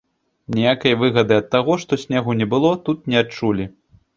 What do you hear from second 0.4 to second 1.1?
Ніякай